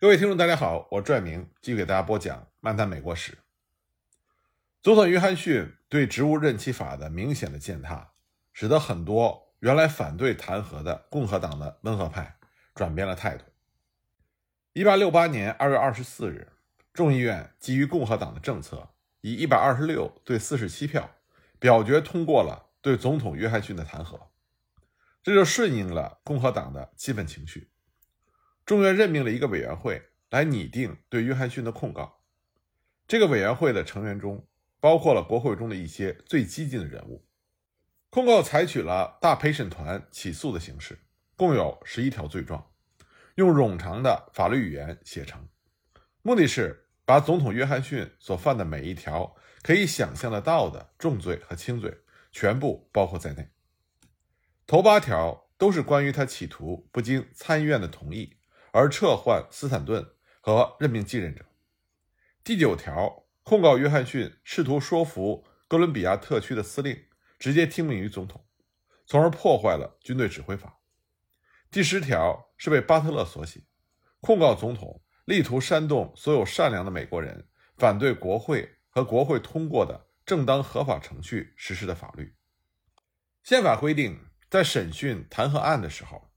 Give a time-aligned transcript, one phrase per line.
[0.00, 3.32] 各位听众，大家好，我拽明继续给大家播讲《漫谈美国史》。
[4.80, 8.12] 总统约翰逊对职务任期法的明显的践踏，
[8.52, 12.36] 使得很多原来反对弹劾的共和党的温和派
[12.76, 13.44] 转变了态度。
[14.72, 16.52] 一八六八年二月二十四日，
[16.94, 18.90] 众议院基于共和党的政策，
[19.22, 21.10] 以一百二十六对四十七票
[21.58, 24.28] 表决通过了对总统约翰逊的弹劾，
[25.24, 27.72] 这就顺应了共和党的气愤情绪。
[28.68, 32.20] 众院任命了一个委员会来拟定对约翰逊的控告。
[33.06, 34.46] 这个委员会的成员中
[34.78, 37.26] 包括了国会中的一些最激进的人物。
[38.10, 40.98] 控告采取了大陪审团起诉的形式，
[41.34, 42.70] 共有十一条罪状，
[43.36, 45.48] 用冗长的法律语言写成，
[46.20, 53.48] 目的是把总统约翰逊所犯的每一条可以想象得到的重罪和轻罪全部包括在内。
[54.66, 58.34] 头八条都是关于他企图不经参议院的同意。
[58.78, 60.08] 而撤换斯坦顿
[60.40, 61.44] 和任命继任者。
[62.44, 67.06] 第九条控告约翰逊试图说服哥伦比亚特区的司令
[67.40, 68.46] 直接听命于总统，
[69.04, 70.78] 从而破坏了军队指挥法。
[71.72, 73.64] 第十条是为巴特勒所写，
[74.20, 82.36] 控告总统力图煽动所有善良的美国人反对国会和国会通过的正当合法程序实施的法律。
[83.42, 86.28] 宪法规定，在审讯弹劾案的时候。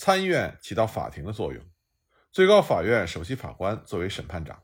[0.00, 1.60] 参议院起到法庭的作用，
[2.30, 4.62] 最高法院首席法官作为审判长，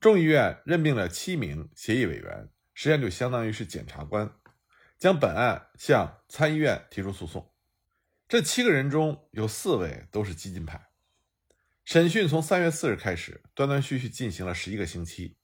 [0.00, 4.32] 众议院任命了七名协议委员，实际上就相当于是检察官，
[4.96, 7.52] 将本案向参议院提出诉讼。
[8.28, 10.88] 这七个人中有四位都是激进派。
[11.84, 15.36] 审讯从三月四日开始，断断续续进行了十一个星期。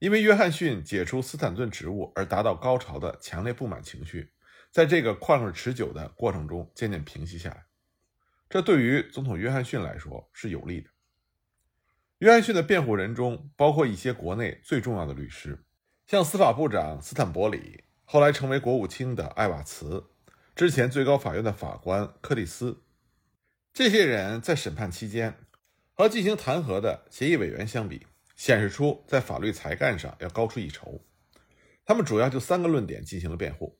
[0.00, 4.32] 因为约翰逊解除斯坦顿职务而达到高潮的强烈不满情绪，
[4.72, 7.67] 在这个旷日持久的过程中渐渐平息下来。
[8.48, 10.90] 这对于总统约翰逊来说是有利的。
[12.18, 15.64] 约翰逊的辩护人中包括一些国内最重要的律师，
[16.06, 20.10] 像司法部长斯坦伯里，后来成为国务卿的艾瓦茨，
[20.56, 22.82] 之前最高法院的法官柯蒂斯。
[23.72, 25.38] 这些人在审判期间
[25.92, 31.04] 和进行弹劾的协议委员相比，显示出在法律才干上要高出一筹。
[31.84, 33.78] 他们主要就三个论点进行了辩护。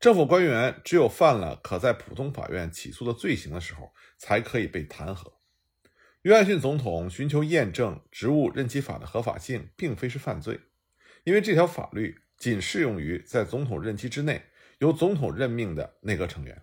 [0.00, 5.32] 政府官员只有犯了可在普通法院起诉的罪行的时候，才可以被弹劾。
[6.22, 10.60] 约翰逊总统寻求验证职务任期法的合法性，并非是犯罪，
[11.24, 14.42] 因为这条法律仅适用于在总统任期之内
[14.78, 16.62] 由总统任命的内阁成员，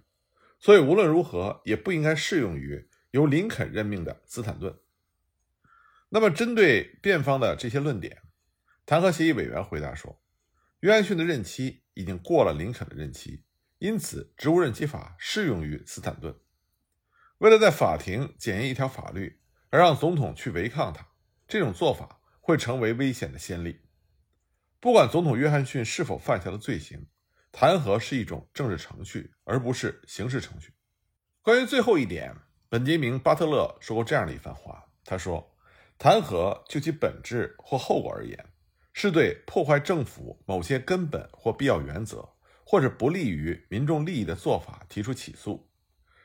[0.59, 4.77] 所以无论如何也不应该适用于由林肯任命的斯坦顿。
[6.07, 8.21] 那么，针对辩方的这些论点，
[8.85, 10.21] 弹劾协议委员回答说。
[10.81, 13.43] 约翰逊的任期已经过了林肯的任期，
[13.79, 16.39] 因此职务任期法适用于斯坦顿。
[17.39, 21.07] 为了在法庭检验一条法律而让总统去违抗它，
[21.47, 23.81] 这种做法会成为危险的先例。
[24.79, 27.07] 不管总统约翰逊是否犯下了罪行，
[27.51, 30.73] 弹劾是一种政治程序，而不是刑事程序。
[31.41, 32.35] 关于最后一点，
[32.69, 35.55] 本杰明·巴特勒说过这样的一番话：“他说，
[35.97, 38.37] 弹劾就其本质或后果而言。”
[38.97, 42.29] 是对破坏政府某些根本或必要原则，
[42.65, 45.69] 或者不利于民众利益的做法提出起诉。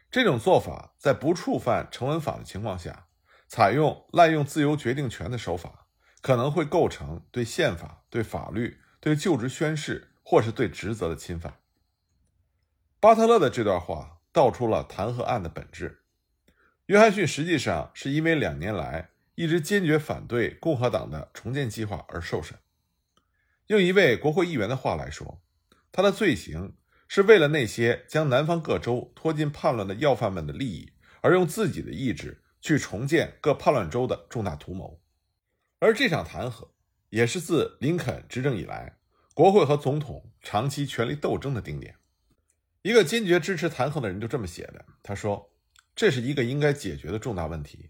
[0.09, 3.09] 这种做法在不触犯成文法的情况下，
[3.49, 5.89] 采用滥用自由决定权的手法，
[6.23, 11.57] 可能会构成对宪法、对法律、对就职宣誓或是对职责的侵犯。
[13.01, 16.05] 巴特勒的这段话道出了弹劾案的本质。
[16.87, 19.11] 约翰逊实际上是因为两年来。
[19.41, 22.59] 一直坚决反对共和党的重建计划而受审。
[23.69, 25.41] 用一位国会议员的话来说，
[25.91, 26.77] 他的罪行
[27.09, 30.93] 是为了那些将南方各州拖进叛乱的要犯们的利益，
[31.23, 35.01] 而用自己的意志去重建各叛乱州的重大图谋。
[35.79, 36.69] 而这场弹劾
[37.09, 38.99] 也是自林肯执政以来，
[39.33, 41.97] 国会和总统长期权力斗争的定点。
[42.83, 45.51] 一个坚决支持弹劾的人就这么写的：“他说，
[45.97, 47.89] 这是一个应该解决的重大问题。”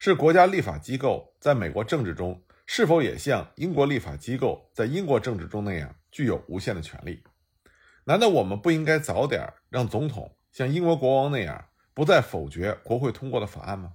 [0.00, 7.24] 是国家立法机构在美国政治中是否也像英国立法机构在英国政治中那样具有无限的权利？
[8.04, 13.94] 难道我们不应该早点让总统像英国国王那样不再否决国会通过的法案吗？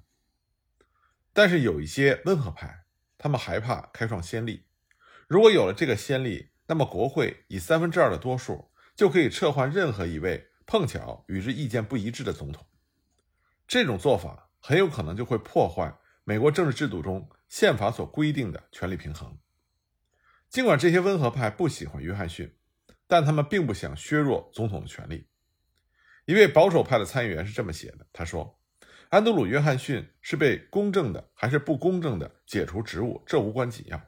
[1.32, 2.84] 但是有一些温和派，
[3.18, 4.66] 他们害怕开创先例。
[5.28, 12.66] 如果有了这个先例，那么国会以三分之二的多数就可以撤换任何一位碰巧与之意见不一致的总统。
[13.66, 14.43] 这种做法。
[14.66, 15.94] 很有可能就会破坏
[16.24, 19.38] 美国政治制度中宪法所规定的权力平衡。
[20.50, 22.56] 尽管这些温和派不喜欢约翰逊，
[23.06, 25.28] 但他们并不想削弱总统的权力。
[26.24, 28.58] 一位保守派的参议员是这么写的：“他说，
[29.10, 34.02] 安德鲁·约翰逊是被公正的还是不公正的解除职务，这无关紧要。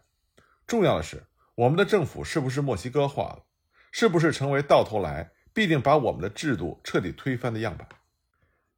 [0.65, 1.21] 重要的是，
[1.55, 3.43] 我们的政府是不是墨西哥化了？
[3.91, 7.85] 是不是成为到头来必定把我们的制度彻底推翻的样板？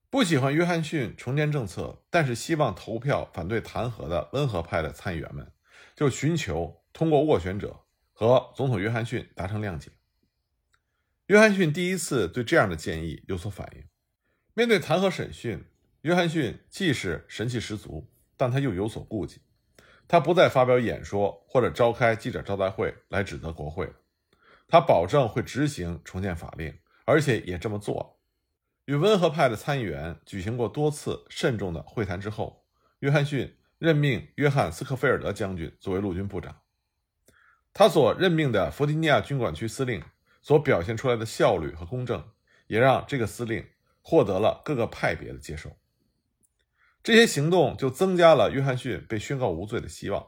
[0.09, 5.51] 不喜欢约翰逊重建政策，但是希望投票反对弹劾的温和派的参议员们，
[5.97, 7.81] 就寻求通过斡旋者
[8.13, 9.91] 和总统约翰逊达成谅解。
[11.25, 13.83] 约翰逊第一次对这样的建议有所反应。
[14.53, 15.65] 面对弹劾审讯，
[16.03, 19.41] 约翰逊既是神气十足，但他又有所顾忌。
[20.07, 23.91] 他不再发表演说或者召开记者招待会来指责国会，
[24.69, 28.16] 他保证会执行重建法令，而且也这么做。
[28.87, 32.63] 与温和派的参议员举行过多次慎重的会谈之后，
[32.99, 36.61] 约翰逊任命约翰斯科菲尔德将军作为陆军部长。
[37.73, 40.01] 他所任命的弗吉尼亚军管区司令
[40.41, 42.29] 所表现出来的效率和公正，
[42.67, 43.67] 也让这个司令
[44.01, 45.75] 获得了各个派别的接受。
[47.03, 50.25] 这些行动就增加了约翰逊被宣告无罪的希望。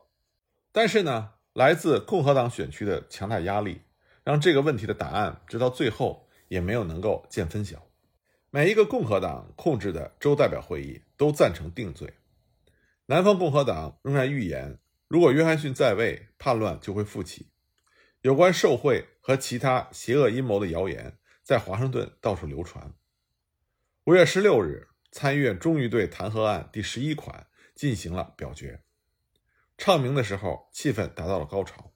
[0.73, 3.83] 但是呢，来自共和党选区的强大压力，
[4.25, 7.88] 让这个问题的答案直到最后也没有能够见分晓。
[8.51, 12.15] 每一个共和党控制的州代表会议都赞成定罪。
[13.05, 17.51] 南方共和党仍然预言，如果约翰逊在位，叛乱就会复起。
[18.21, 22.93] 有关受贿和其他邪恶阴谋的谣言在华盛顿到处流传。
[24.05, 28.81] 五月十六日，参议院终于对弹劾案第十一款进行了表决。
[29.77, 31.93] 唱名的时候，气氛达到了高潮。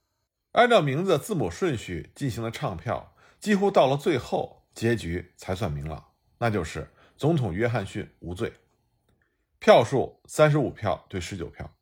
[0.51, 6.12] 按照名字字母顺序进行了唱票，几乎到了最后，结局才算明朗。
[6.43, 8.51] 那就是总统约翰逊无罪，
[9.59, 11.73] 票数三十五票对十九票，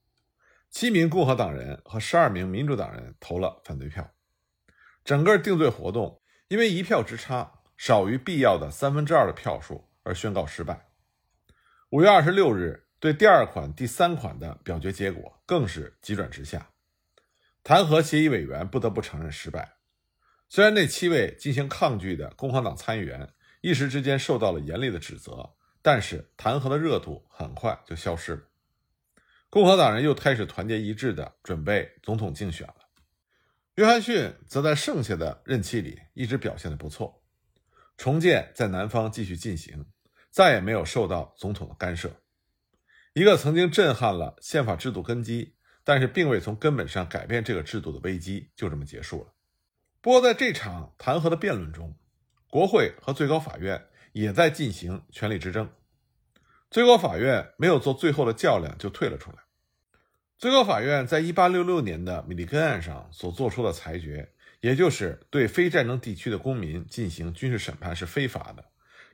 [0.69, 4.13] 七名共和党人和十二名民主党人投了反对票。
[5.03, 10.91] 整个定罪活动因为一票之差，少于必要的三分之二的票数而宣告失败。
[11.89, 16.69] 五月二十六日，对第二款、第三款的表决结果更是急转直下，
[17.63, 19.77] 弹劾协议委员不得不承认失败。
[20.47, 23.27] 虽然那七位进行抗拒的共和党参议员。
[23.61, 28.41] 一时之间受到了严厉的指责，但是弹劾的热度很快就消失了。
[29.49, 32.75] 共和党人又开始团结一致地准备总统竞选了。
[33.75, 37.23] 约翰逊则在剩下的任期里一直表现得不错，
[37.97, 39.85] 重建在南方继续进行，
[40.29, 42.21] 再也没有受到总统的干涉。
[43.13, 49.33] 一个曾经震撼了宪法制度根基，但是并未从根本上改变这个制度的危机就这么结束了。
[49.99, 51.95] 不过在这场弹劾的辩论中，
[52.51, 55.69] 国会和最高法院也在进行权力之争，
[56.69, 59.37] 最高法院没有做最后的较量就退了出来。
[60.37, 68.65] 最高法院在1866年的米利根案上所做出的裁决，也就是对非战争地区的公民进行军事审判是非法的，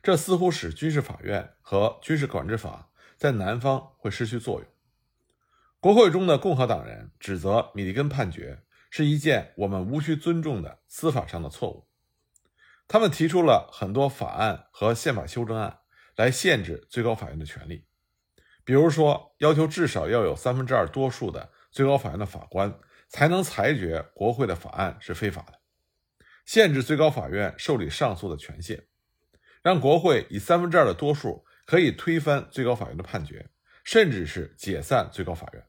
[0.02, 4.68] 这似乎使军事法院和军事管制法在南方会失去作用。
[5.78, 11.87] 国会中的共和党人指责米利根判决是一件我们无需尊重的司法上的错误。
[12.88, 15.80] 他们提出了很多法案和宪法修正案
[16.16, 17.84] 来限制最高法院的权利，
[18.64, 25.60] 比如说要求至少要有三分之二多数的最高法院的法官才能裁决国会的法案是非法的，
[26.46, 28.86] 限制最高法院受理上诉的权限，
[29.62, 33.50] 让国会以三分之二的多数可以推翻最高法院的判决，
[33.84, 35.62] 甚至是解散最高法院。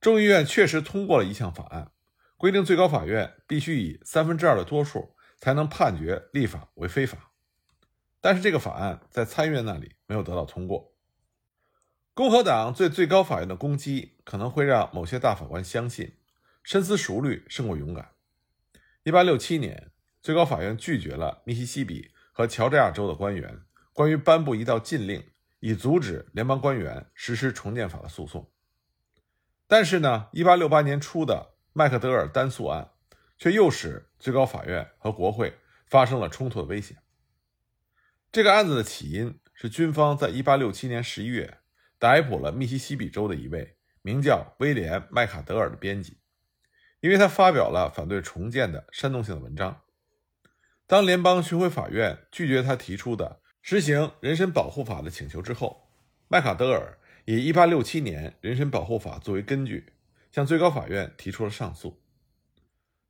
[0.00, 1.92] 众议院确实通过了一项法案，
[2.36, 5.14] 规定最高法院必须以三分之二的多数。
[5.42, 7.32] 才能判决立法为非法，
[8.20, 10.94] 但是这个法案在参议院那里没有得到通过。
[12.14, 16.16] 共和党对最高法院的攻击可能会让某些大法官相信，
[16.62, 18.12] 深思熟虑胜过勇敢。
[19.02, 19.90] 1867年，
[20.22, 25.24] 最高法院拒绝了密西西比和乔治亚州的官员关于颁布一道禁令，
[25.58, 28.48] 以阻止联邦官员实施重建法的诉讼。
[29.66, 32.91] 但是呢，1868年初的麦克德尔单诉案。
[33.42, 35.52] 却又使最高法院和国会
[35.86, 36.98] 发生了冲突的危险。
[38.30, 41.58] 这个案子的起因是军方在1867年11月
[41.98, 46.18] 逮捕了密西西比州的一位名叫威廉·麦卡德尔的编辑，
[47.00, 49.80] 因为他发表了反对重建的煽动性的文章。
[50.86, 55.88] 当联邦巡回法院拒绝他提出的实行人身保护法的请求之后，
[56.28, 59.92] 麦卡德尔以1867年人身保护法作为根据，
[60.30, 62.00] 向最高法院提出了上诉。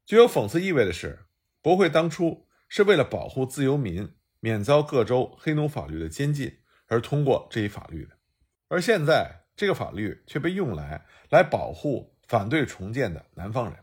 [0.04, 1.26] 具有讽刺意味的是，
[1.62, 8.16] 国会当初是为了保护自由民免遭各州黑奴法律的监禁而通过这一法律的，
[8.68, 13.76] 而现在这个法律却被用来来保护反对重建的南方人。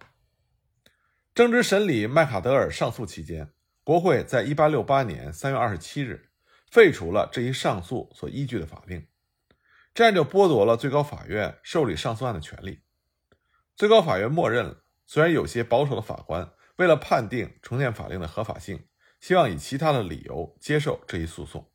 [1.34, 6.30] 正值审理麦卡德尔上诉期间，国会在一八六八年三月二十七日
[6.70, 9.08] 废除了这一上诉所依据的法令，
[9.94, 12.82] 这样就剥夺了最高法院受理上诉案的权利。
[13.76, 18.86] 最高法院默认了，虽然有些保守的法官为了判定重建法令的合法性，
[19.20, 21.68] 希望以其他的理由接受这一诉讼。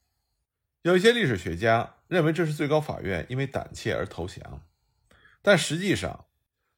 [0.82, 4.62] 有一些历史学家认为这是最高法院因为胆怯而投降，
[5.42, 6.26] 但实际上，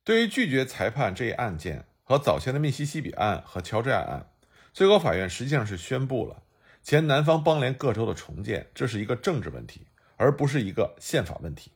[0.02, 4.30] 对于拒绝裁判这一案件和早前的密西西比案和乔治亚案，
[4.72, 6.42] 最高法院实际上是宣布了
[6.82, 11.72] 前南方邦联各州的重建，这是一个政治问题，而不是一个宪法问题。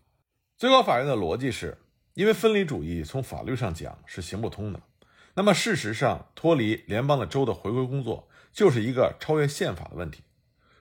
[0.56, 1.76] 最高法院的逻辑是。
[2.20, 4.82] 因为分离主义从法律上讲是行不通的，
[5.32, 10.22] 那么事实上脱离联邦的州的回归工作就是一个超越宪法的问题，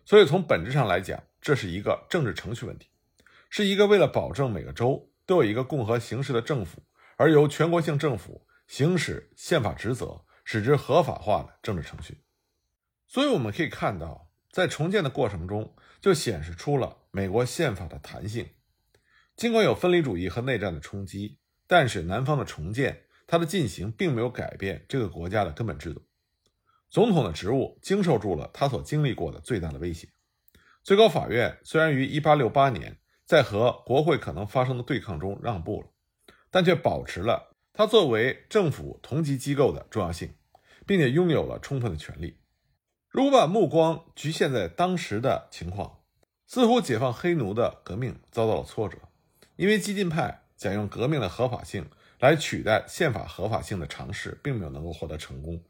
[0.03, 2.89] 所以从本质上来讲，这是一个政治程序问题，
[3.49, 6.83] 是一个为了保证每个州都有一个共和形式的政府，
[7.15, 12.17] 而由全国性政府行使宪法职责，使之合法化的政治程序。
[13.07, 18.45] 所以我们可以看到，在重建的过程中，就显示出了美国宪法的弹性。
[19.39, 26.05] 尽管有分离主义和内战的冲击，但是南方的重建，它的进行并没有改变这个国家的根本制度。
[26.89, 30.09] 总统的职务经受住了他所经历过的最大的威胁。
[30.83, 35.87] 最高法院虽然于1868年在和国会可能发生的对抗中让步了，
[36.51, 40.33] 但却保持了它作为政府同级机构的重要性，
[40.85, 42.41] 并且拥有了充分的权利。
[43.07, 46.01] 如果把目光局限在当时的情况，
[46.45, 48.97] 似乎解放黑奴的革命遭到了挫折。
[49.59, 51.89] 因为激进派想用革命的合法性
[52.19, 55.61] 来取代宪法合法性的尝试，并没有能够获得成功。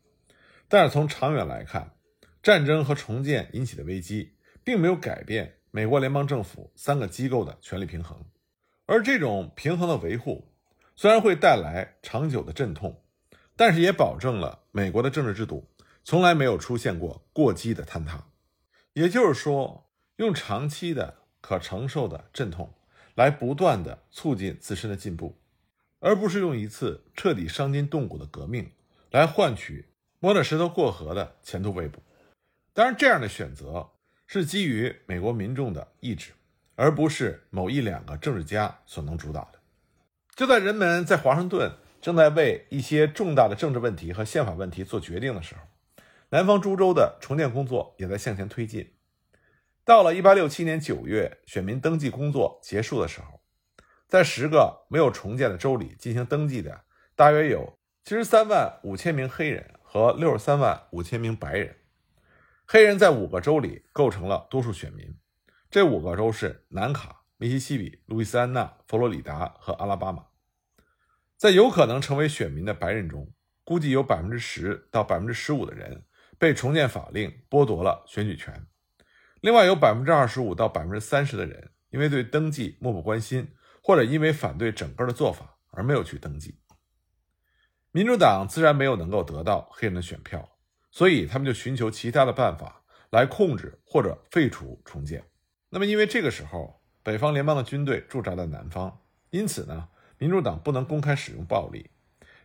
[0.67, 1.95] 但是从长远来看，
[2.43, 8.23] 战争和重建引起的危机，并没有改变美国联邦政府三个机构的权力平衡。
[8.85, 10.53] 而这种平衡的维护，
[10.95, 13.01] 虽然会带来长久的阵痛，
[13.55, 15.67] 但是也保证了美国的政治制度
[16.03, 18.23] 从来没有出现过过激的坍塌。
[18.93, 22.71] 也就是说，用长期的可承受的阵痛。
[23.19, 25.37] 来不断的促进自身的进步，
[25.99, 28.71] 而不是用一次彻底伤筋动骨的革命
[29.11, 32.01] 来换取摸着石头过河的前途未卜。
[32.73, 33.89] 当然，这样的选择
[34.25, 36.31] 是基于美国民众的意志，
[36.75, 39.59] 而不是某一两个政治家所能主导的。
[40.37, 45.61] 就在人们在华盛顿正在为一些重大的政治问题和宪法问题做决定的时候，
[46.29, 48.93] 南方诸州的重建工作也在向前推进。
[49.89, 53.41] 到了1867年9月，选民登记工作结束的时候，
[54.07, 56.81] 在十个没有重建的州里进行登记的，
[57.15, 61.75] 大约有73万五千名黑人和63万五千名白人。
[62.67, 65.17] 黑人在五个州里构成了多数选民，
[65.71, 70.27] 这五个州是南卡、密西西比、路易斯安那、佛罗里达和阿拉巴马。
[71.35, 76.05] 在有可能成为选民的白人中，估计有百分之十到百分之十五的人
[76.37, 78.67] 被重建法令剥夺了选举权。
[79.41, 86.59] 另外有百分之二十五到百分之三十的人，因为对登记漠不关心，或者因为反对整个的做法而没有去登记。
[87.91, 90.57] 民主党自然没有能够得到黑人的选票，
[90.91, 95.23] 所以他们就寻求其他的办法来控制或者废除重建。
[95.69, 101.89] 那么，因为这个时候北方联邦的军队驻扎在南方，因此呢，民主党不能公开使用暴力，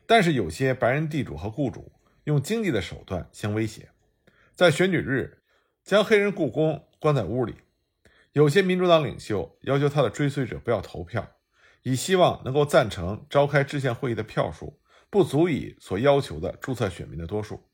[0.06, 3.90] 但是有些白人地主和雇主用经济的手段相威胁，
[4.54, 5.40] 在选举日。
[5.84, 7.56] 将黑人雇工关在屋里，
[8.32, 11.36] 有些民主党领袖要求他的追随者不要投票，
[11.82, 17.68] 以希望能够赞成召开制宪会议的票数不足以所要求的注册选民的多数。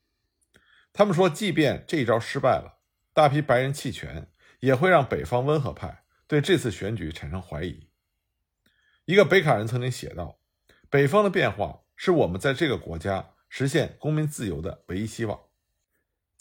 [0.91, 2.79] 他们说，即便这一招失败了，
[3.13, 7.87] 大批白人弃权也会让北方温和派对这次选举产生怀疑。
[9.05, 10.37] 一个北卡人曾经写道
[10.91, 15.39] ：“北方的变化是我们在这个国家实现公民自由的唯一希望。”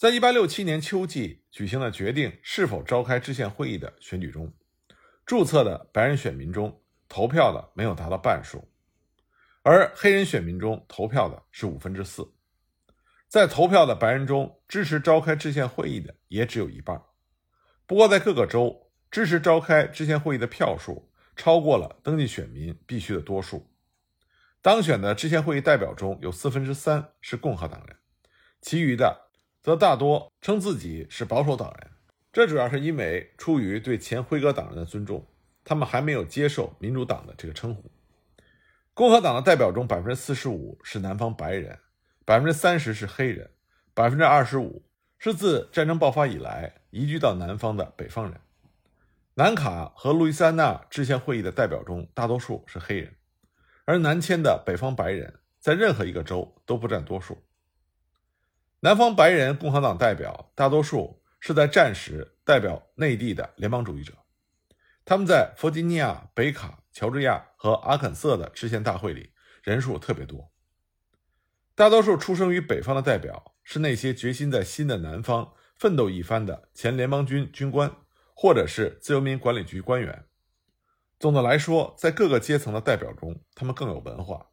[0.01, 4.51] 在一八六七年秋季举行的决定是否召开制宪会议的选举中，
[5.27, 8.67] 注册的白人选民中投票的没有达到半数，
[9.63, 12.33] 而黑人选民中投票的是五分之四。
[13.29, 17.03] 在投票的白人中，支持召开制宪会议的也只有一半。
[17.87, 23.71] 不过，在各个州，支持召开制宪会议的票数超过了登记选民必须的多数。
[24.63, 27.99] 当选的制宪会议代表中有四分之三是共和党人，
[28.63, 29.27] 其余的。
[29.63, 31.91] 则大多称自己是保守党人，
[32.33, 35.27] 这主要是因为出于对前辉格党人的尊重，
[35.65, 37.91] 他们还没有接受民主党的这个称呼。
[38.95, 41.79] 共和党的代表中，百分之四十五是南方白人，
[42.25, 43.51] 百分之三十是黑人，
[43.93, 44.83] 百分之二十五
[45.19, 48.41] 是自战争爆发以来移居到南方的北方人。
[49.35, 53.15] 南卡和路易斯安那制宪会议的代表中，大多数是黑人，
[53.85, 57.43] 而南迁的北方白人在任何一个州都不占多数。
[58.83, 64.15] 南方白人共和党代表大多数是在战时代表内地的联邦主义者，
[65.05, 70.51] 他们在弗吉尼亚、北卡、乔治亚和阿肯色的制宪大会里人数特别多。
[71.75, 77.95] 大多数出生于北方的代表是那些决心在新的南方奋斗一番的前联邦军军官，
[78.35, 80.25] 或者是自由民管理局官员。
[81.19, 84.53] 总的来说，在各个阶层的代表中，他们更有文化；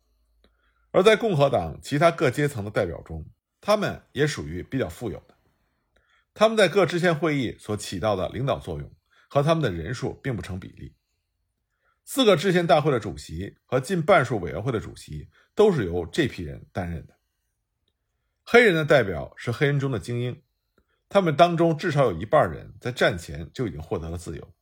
[0.91, 3.25] 而在共和党其他各阶层的代表中，
[3.62, 5.36] 他们也属于比较富有的。
[6.34, 8.92] 他们在各制宪会议所起到的领导作用
[9.28, 10.96] 和他们的人数并不成比例。
[12.06, 17.18] 四个制宪大会的主席和近半数委员会的主席都是由这批人担任的。
[18.46, 20.42] 黑人的代表是黑人中的精英，
[21.10, 24.54] 他们当中至少有一半人在战前就已经获得了自由，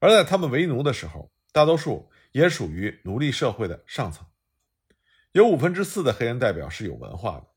[0.00, 4.26] 而在他们为奴的时候，大多数也属于奴隶社会的上层。
[5.30, 7.47] 有五分之四的黑人代表是有文化的，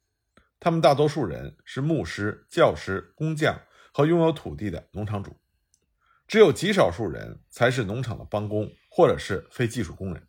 [0.63, 3.60] 他们大多数人是牧师、教师、工匠
[3.91, 5.36] 和拥有土地的农场主，
[6.27, 10.27] 只有极少数人才是农场的帮工或者是非技术工人。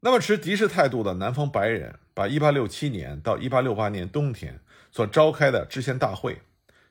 [0.00, 6.40] 那么，持敌视态度的南方白人把1867年到1868年冬天所召开的制宪大会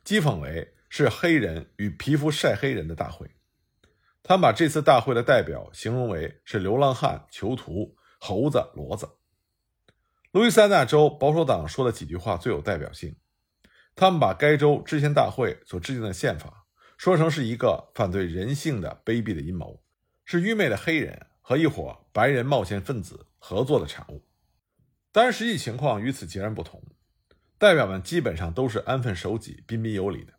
[0.06, 3.32] 讥讽为是黑人与皮肤晒黑人的大会。
[4.22, 9.10] 他们把这次大会的代表形容为是流浪汉、囚徒、猴子、骡子。
[10.34, 13.16] 路易斯安那州保守党说的几句话最有代表性。
[13.96, 16.66] 他们把该州制宪大会所制定的宪法
[16.98, 19.82] 说成是一个反对人性的卑鄙的阴谋，
[20.26, 21.28] 是愚昧的黑人。
[21.46, 24.26] 和一伙白人冒险分子合作的产物，
[25.12, 26.82] 当然，实际情况与此截然不同。
[27.58, 30.32] 代表们基本上都是安分守己、彬彬有礼的。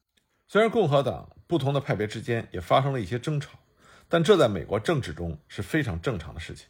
[0.49, 3.59] 虽然共和党不同的派别之间也发生了一些争吵，
[4.09, 6.69] 但这在美国政治中是非常正常的事情。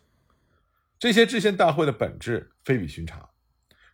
[0.98, 3.30] 这些制宪大会的本质非比寻常，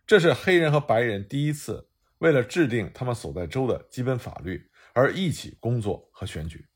[0.07, 1.89] 这是黑人和白人第一次
[2.19, 6.67] 为了制定他们所在州的基本法律而一起工作和选举。